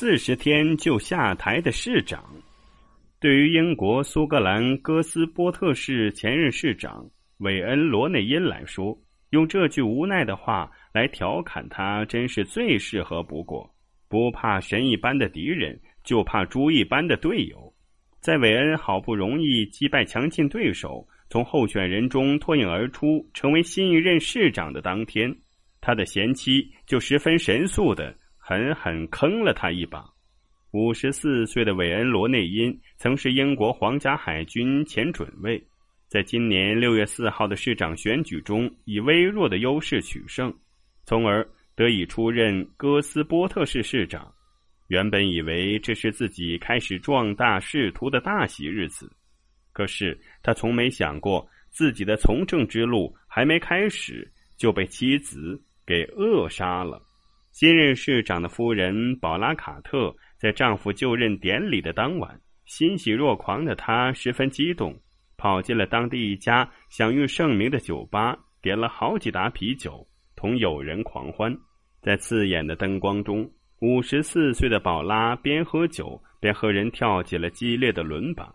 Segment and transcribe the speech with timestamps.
[0.00, 2.24] 四十天就下台的市长。
[3.18, 7.04] 对于英国苏格兰哥斯波特市前任市长
[7.38, 8.96] 韦恩·罗内因来说，
[9.30, 13.68] 用这句无奈的话来调侃他，真是最适合不过。
[14.08, 17.74] 不怕神一般的敌人，就怕猪一般的队友。
[18.20, 25.36] 在韦恩好不容易击败强劲对手，从候选人中脱颖而出，成为新一任市长的当天，
[25.80, 28.14] 他的贤妻就十分神速的
[28.48, 30.02] 狠狠坑了他一把。
[30.70, 35.62] 五十四岁的韦恩·罗内因曾是英国皇家海军前准尉。
[36.08, 40.50] 在今年六月四号的市长选举中，以微弱的优势取胜，
[41.04, 44.32] 从而得以出任哥斯波特市市长。
[44.86, 49.12] 原本以为这是自己开始壮大仕途的大喜日子，
[49.74, 57.02] 可是他从没想过自己的从政之路还没开始就被妻子给扼杀了。
[57.50, 64.94] 新任市长的夫人宝拉·卡特在丈夫就任典礼的当晚，欣喜若狂的她十分激动。
[65.36, 71.56] 跑进了当地一家享誉盛名的酒吧，点了好几打啤酒，同友人狂欢。
[72.02, 73.48] 在刺眼的灯光中，
[73.80, 78.52] 五十四岁的宝拉边喝酒边和人跳起了激烈的伦巴。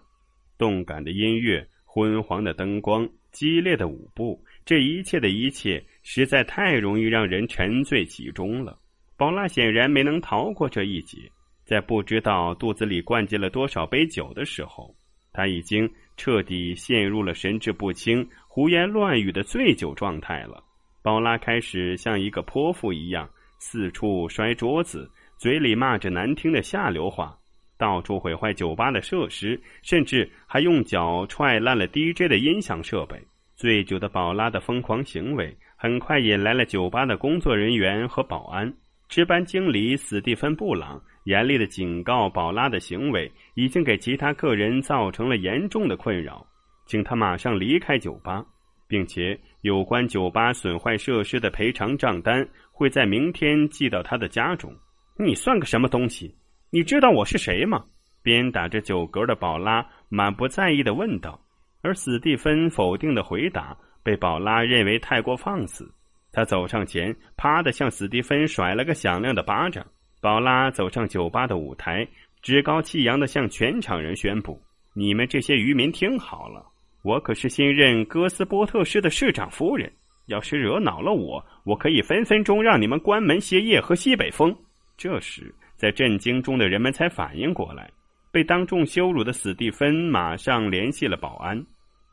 [0.58, 8.78] 动感的音乐、昏黄的灯光、激烈的舞步，这一切的一切，实在太容易让人沉醉其中了。
[9.24, 11.32] 宝拉显然没能逃过这一劫，
[11.64, 14.94] 在不知道肚子里灌进了多少杯酒的时候，
[15.32, 15.90] 他已经。
[16.18, 20.62] 彻底陷入了神志不清、胡言乱语的醉酒状态了。
[21.02, 27.36] 宝拉开始像一个泼妇一样四处摔桌子，嘴里骂着难听的下流话，
[27.80, 33.20] 到处毁坏酒吧的设施，甚至还用脚踹烂了 DJ 的音响设备。
[33.56, 38.72] 醉酒的宝拉的疯狂行为很快引来了酒吧的工作人员和保安。
[39.14, 41.00] 值班经理史蒂芬·布朗。
[41.26, 46.44] 严厉的警告：宝拉的行为已经给其他客人造成了严重的困扰，
[46.88, 48.44] 请他马上离开酒吧，
[48.88, 54.76] 并且有关酒吧损坏设施的赔偿账单会在明天寄到他的家中。
[55.20, 56.36] 你算个什么东西？
[56.72, 57.86] 你知道我是谁吗？
[58.24, 61.40] 边打着酒嗝的宝拉满不在意的问道。
[61.84, 65.94] 而史蒂芬否定的回答被宝拉认为太过放肆，
[66.34, 69.86] 他走上前，啪的向史蒂芬甩了个响亮的巴掌。
[70.20, 72.08] 宝拉走上酒吧的舞台，
[72.42, 74.60] 趾高气扬的向全场人宣布
[74.96, 76.66] ：“你们这些渔民听好了，
[77.04, 79.92] 我可是新任哥斯波特市的市长夫人。
[80.26, 84.56] 要是惹恼了我，我可以分分钟让你们关门歇业，喝西北风。”
[84.98, 87.92] 这时，在震惊中的人们才反应过来，
[88.32, 91.64] 被当众羞辱的史蒂芬马上联系了保安，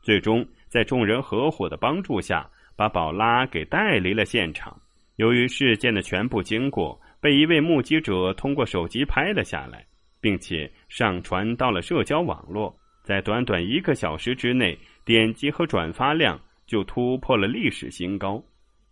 [0.03, 2.47] 最终在众人合伙的帮助下，
[2.81, 4.75] 把宝拉给带离了现场。
[5.17, 6.99] 由于事件的全部经过。
[7.21, 9.85] 被一位目击者通过手机拍了下来，
[10.19, 12.75] 并且上传到了社交网络。
[13.03, 14.75] 在短短一个小时之内，
[15.05, 18.43] 点击和转发量就突破了历史新高。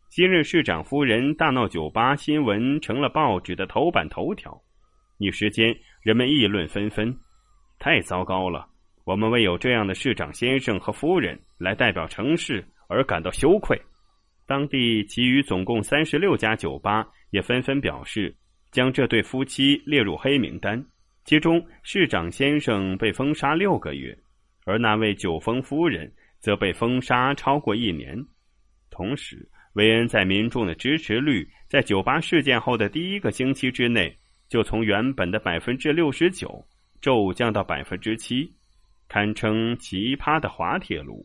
[0.09, 4.55] 新任市长夫人大闹酒吧新闻成了报纸的头版头条，
[5.17, 7.11] 一时间人们议论纷纷。
[7.79, 8.67] 太糟糕了！
[9.05, 13.81] 我们为有这样的市长先生和夫人来代表城市而感到羞愧。
[14.45, 17.07] 当地其余总共三十六家酒吧。
[17.31, 18.35] 也纷纷表示
[18.72, 20.83] 将这对夫妻列入黑名单，
[21.25, 24.17] 其中市长先生被封杀六个月，
[24.66, 28.17] 而那位酒疯夫人则被封杀超过一年。
[28.89, 34.17] 同时，韦恩在民众的支持率在酒吧事件后的第一个星期之内
[34.47, 36.66] 就从原本的百分之六十九
[36.99, 38.51] 骤降到百分之七，
[39.07, 41.23] 堪称奇葩的滑铁卢。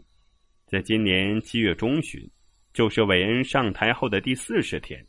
[0.75, 2.21] 在今年七月中旬，
[2.73, 5.01] 就是韦恩上台后的第四十天。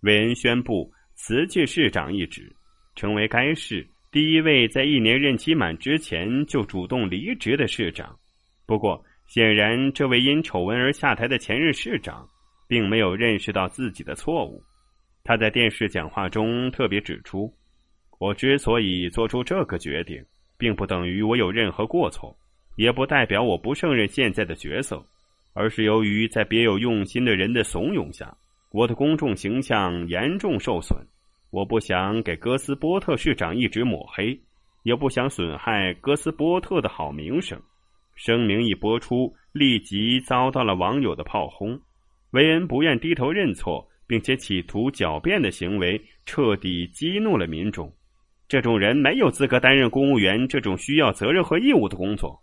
[0.00, 2.54] 韦恩宣布辞去市长一职，
[2.94, 8.14] 成为该市第一位在一年任期满之前就主动离职的市长。
[8.66, 12.28] 不过，显然这位因丑闻而下台的前任市长，
[12.68, 14.62] 并没有认识到自己的错误。
[15.24, 17.50] 他在电视讲话中特别指出
[18.20, 20.22] ：“我之所以做出这个决定，
[20.58, 22.36] 并不等于我有任何过错，
[22.76, 25.04] 也不代表我不胜任现在的角色，
[25.52, 28.36] 而是由于在别有用心的人的怂恿下。”
[28.72, 30.98] 我的公众形象严重受损，
[31.50, 34.40] 我不想给哥斯波特市长一直抹黑，
[34.82, 37.60] 也不想损害哥斯波特的好名声。
[38.14, 41.78] 声明一播出，立即遭到了网友的炮轰。
[42.30, 47.92] 韦恩不愿低头认错，并且企图狡辩的行为，彻底激怒了民众。
[48.48, 52.40] 这种人没有资格担任公务员这种需要责任和义务的工作。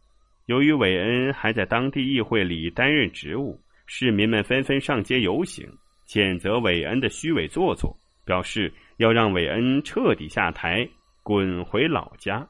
[0.49, 3.55] 由于韦恩还在当地议会里担任职务，
[3.85, 5.69] 市民们纷纷上街游行。
[6.07, 10.89] 谴责韦恩的虚伪做作，表示要让韦恩彻底下台，
[11.21, 12.47] 滚回老家。